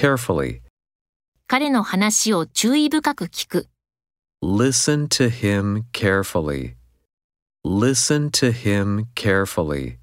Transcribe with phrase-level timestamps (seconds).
[0.00, 0.62] carefully.
[1.46, 3.68] 彼の話を注意深く聞く。
[4.42, 6.76] Listen to him carefully.
[7.62, 9.98] Listen to him carefully.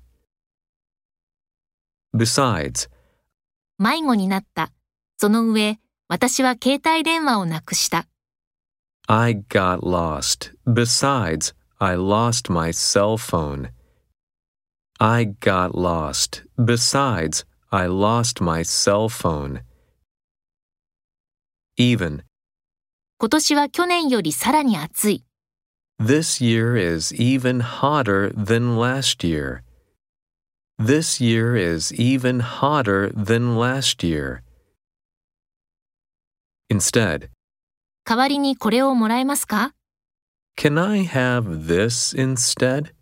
[2.15, 2.87] Besides,
[3.79, 4.71] 迷子になった。
[5.17, 8.05] その上、私は携帯電話をなくした。
[9.07, 10.53] I got lost.
[10.67, 13.71] Besides, I lost my cell phone.
[14.99, 16.43] I got lost.
[16.59, 19.61] Besides, I lost my cell phone.
[21.78, 22.22] Even.
[23.18, 25.24] 今年は去年よりさらに暑い。
[26.00, 29.62] This year is even hotter than last year.
[30.78, 34.42] This year is even hotter than last year.
[36.70, 37.28] Instead,
[38.04, 39.74] 代わりにこれをもらえますか
[40.56, 42.92] can I have this instead?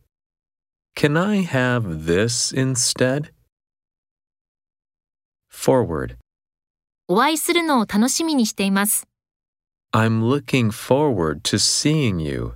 [0.97, 3.33] Can I have this instead?
[5.49, 6.17] Forward.
[7.08, 9.08] お会いするのを楽しみにしています。
[9.94, 12.54] I'm looking forward to seeing you.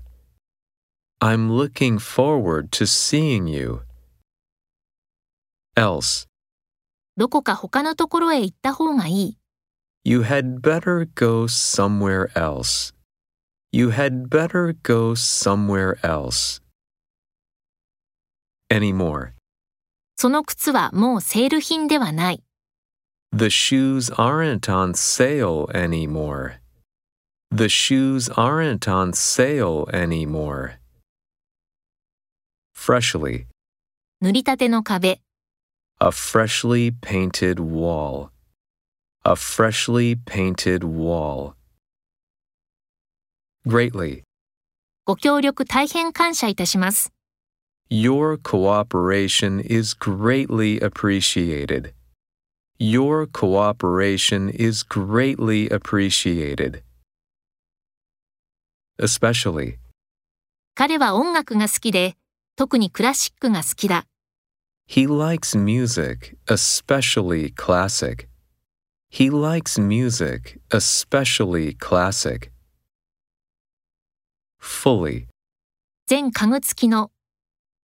[1.22, 3.82] I'm looking forward to seeing you.
[5.76, 6.28] Else.
[7.16, 9.38] どこか他のところへ行った方がいい。
[10.04, 12.96] You had better go somewhere else.
[13.72, 16.60] You had better go somewhere else.
[18.72, 19.34] Anymore.
[20.16, 22.44] その靴はもうセール品ではない。
[23.33, 26.61] The shoes aren't on sale anymore.
[27.51, 30.79] The shoes aren't on sale anymore.
[32.75, 33.47] Freshly.
[34.21, 35.21] 塗りたての壁。
[36.01, 38.31] A freshly painted wall.
[39.25, 41.55] A freshly painted wall.
[43.67, 44.23] Greatly.
[45.07, 47.13] ご協力大変感謝いたします。
[47.91, 51.93] Your cooperation is greatly appreciated.
[52.79, 56.83] Your cooperation is greatly appreciated.
[58.99, 59.79] Especially.
[60.75, 62.17] 彼は音楽が好きで、
[62.57, 64.07] 特にクラシックが好きだ。
[64.89, 68.29] He likes music, especially classic.
[69.11, 72.51] He likes music, especially classic.
[74.61, 75.27] Fully.
[76.07, 77.11] 全家具付きの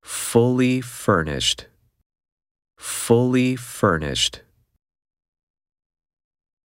[0.03, 1.69] fully furnished,
[2.77, 4.43] fully furnished.